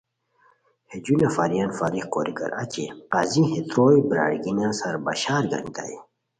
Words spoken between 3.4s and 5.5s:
ہے تروئے برار گینیان سار بشار